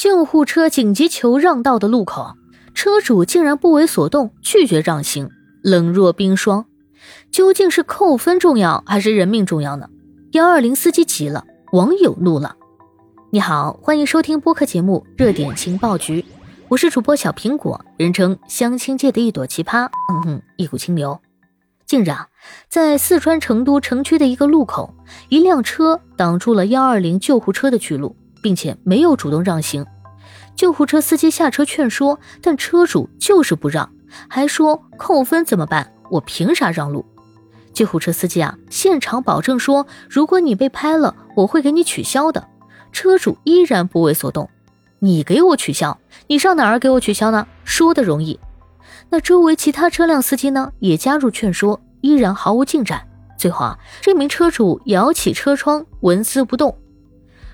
[0.00, 2.34] 救护车紧急求让道的路口，
[2.72, 5.28] 车主竟然不为所动，拒绝让行，
[5.62, 6.64] 冷若冰霜。
[7.30, 9.90] 究竟是扣分重要还是人命重要呢？
[10.32, 12.56] 幺二零司机急了，网友怒了。
[13.30, 16.22] 你好，欢迎收听播客节目《热点情报局》，
[16.68, 21.20] 我是主播小苹果，人称相亲界的一朵奇葩，嗯哼，一股清流。
[21.84, 22.28] 近日啊，
[22.70, 24.94] 在四川成都城区的一个路口，
[25.28, 29.84] 一辆车挡住了幺二零救护车的去路，并且没有主动让行。
[30.56, 33.90] 救护车司机下车劝说，但车主就是不让，
[34.28, 35.92] 还说扣分怎么办？
[36.10, 37.04] 我凭啥让路？
[37.72, 42.48] 救护车司机啊，现场保证说，如果你被拍了，我会给你取消的。
[42.92, 44.50] 车主依然不为所动，
[44.98, 45.98] 你给我取消？
[46.26, 47.46] 你上哪儿给我取消呢？
[47.64, 48.38] 说的容易，
[49.08, 53.00] 那周围其他车辆司机呢，也加入劝说，依然毫无进展。
[53.38, 56.76] 最后啊，这名车主摇起车窗，纹丝不动。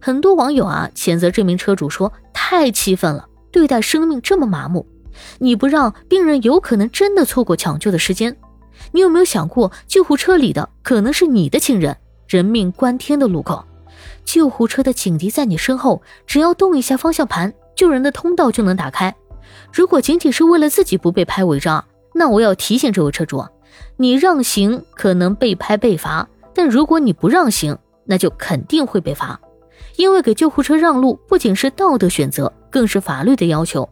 [0.00, 4.86] 很多网友啊，谴责这名车主说，太气愤了，对待生命这么麻木，
[5.38, 8.36] 你不让病人，有可能真的错过抢救的时间。
[8.92, 11.96] 你有没有想过，救护车里的可能是你的亲人？
[12.28, 13.64] 人命关天的路口，
[14.24, 19.14] 救护车的警笛在你身后，只要动一下方向盘，救人的通道就能打开。
[19.72, 21.84] 如果仅仅是为了自己不被拍违章，
[22.14, 23.44] 那我要提醒这位车主，
[23.96, 29.40] 你让行可能被拍被罚，但如果你不让行，那就肯定会被罚。
[29.96, 33.88] 因为给救护车让路不仅是道德选择，更是法律的要求。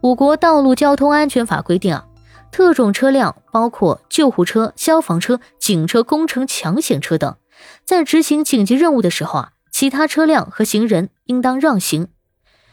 [0.00, 2.06] 我国道路交通安全法规定啊。
[2.52, 7.36] 特种车辆包括救护车、消防车、警车、工程抢险车等，
[7.84, 12.08] 在执行紧急任务的时候啊，其他车辆和行人应当让行。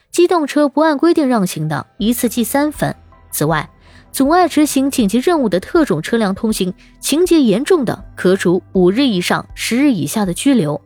[0.10, 2.96] 机动车不按规定让行的，一次记三分。
[3.30, 3.70] 此外，
[4.12, 10.82] 阻碍执行紧急任务的特种车辆通行，情节严重的，可处五日以上十日以下的拘留。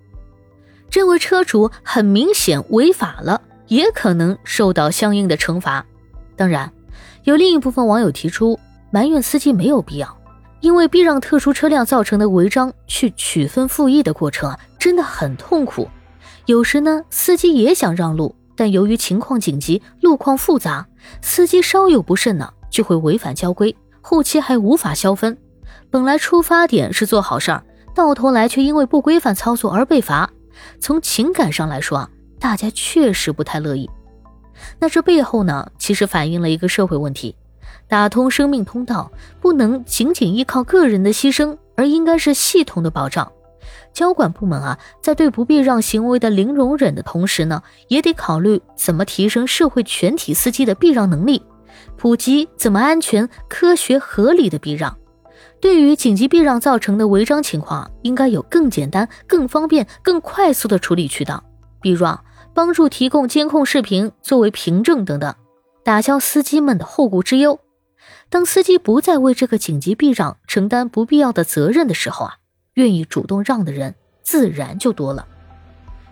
[0.92, 5.84] 这位车主很明显违法了，也可能受到相应的惩罚。
[6.36, 6.70] 当然，
[7.24, 8.60] 有另一部分网友提出。
[8.94, 10.18] 埋怨司机没有必要，
[10.60, 15.88] 因为避让特殊车辆造成的违章去取分复议的过程啊，真的很痛苦。
[16.46, 20.86] 有时呢，司机也想让路，但由于情况紧急、路况复杂，
[21.22, 25.38] 司机稍有不慎呢，就会违反交规，后期还无法消分。
[25.90, 27.64] 本来出发点是做好事儿，
[27.96, 30.30] 到头来却因为不规范操作而被罚。
[30.80, 33.90] 从情感上来说啊，大家确实不太乐意。
[34.80, 37.36] 那这背后呢，其实反映了一个社会问题。
[37.88, 43.32] 打通生命通道不能仅仅依靠个人的牺牲，而应该是系统的保障。
[43.94, 51.44] 交管部门啊，在对不避让行为的零容忍的同时呢，也得考虑怎么提升社会全体司机的避让能力，
[51.98, 54.98] 普及怎么安全、科学、合理的避让。
[55.60, 61.44] 对于紧急避让造成的违章情况，应该有更简单、更方便、更快速的处理渠道，
[61.82, 65.36] 比如啊，帮助提供监控视频作为凭证等等，
[65.84, 67.60] 打消司机们的后顾之忧。
[68.30, 72.38] 当司机不再为这个紧急避让承担不必要的责任的时候啊，
[72.74, 75.28] 愿意主动让的人自然就多了。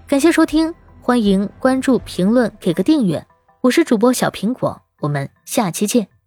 [0.08, 3.26] 感谢收听，欢迎关注、评论、给个订阅。
[3.62, 6.19] 我是主播小苹果，我们下期见。